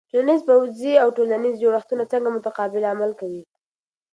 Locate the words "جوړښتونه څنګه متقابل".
1.63-2.83